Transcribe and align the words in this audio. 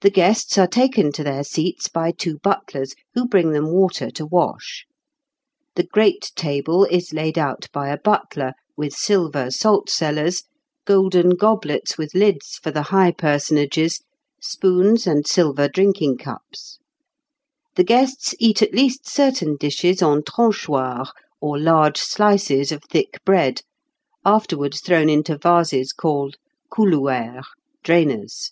The 0.00 0.10
guests 0.10 0.58
are 0.58 0.66
taken 0.66 1.12
to 1.12 1.22
their 1.22 1.44
seats 1.44 1.86
by 1.86 2.10
two 2.10 2.38
butlers, 2.42 2.94
who 3.14 3.28
bring 3.28 3.52
them 3.52 3.70
water 3.70 4.10
to 4.12 4.26
wash. 4.26 4.84
The 5.76 5.82
Great 5.84 6.32
Table 6.34 6.86
is 6.86 7.12
laid 7.12 7.38
out 7.38 7.68
by 7.70 7.90
a 7.90 7.98
butler, 7.98 8.54
with 8.76 8.94
silver 8.94 9.50
salt 9.50 9.88
cellars 9.90 10.38
(Figs. 10.38 10.48
126 10.86 11.96
and 11.96 11.98
127), 11.98 11.98
golden 11.98 11.98
goblets 11.98 11.98
with 11.98 12.14
lids 12.14 12.58
for 12.62 12.70
the 12.70 12.96
high 12.96 13.12
personages, 13.12 14.00
spoons 14.40 15.06
and 15.06 15.24
silver 15.24 15.68
drinking 15.68 16.16
cups. 16.16 16.78
The 17.76 17.84
guests 17.84 18.34
eat 18.40 18.62
at 18.62 18.74
least 18.74 19.06
certain 19.08 19.56
dishes 19.56 20.00
on 20.02 20.22
tranchoirs, 20.22 21.10
or 21.40 21.60
large 21.60 21.98
slices 21.98 22.72
of 22.72 22.82
thick 22.90 23.20
bread, 23.24 23.60
afterwards 24.24 24.80
thrown 24.80 25.08
into 25.10 25.36
vases 25.38 25.92
called 25.92 26.38
couloueres 26.74 27.44
(drainers). 27.84 28.50